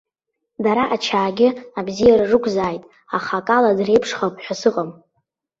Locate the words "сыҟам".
4.61-4.89